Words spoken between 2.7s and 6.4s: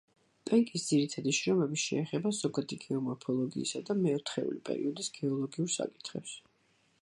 გეომორფოლოგიისა და მეოთხეული პერიოდის გეოლოგიურ საკითხებს.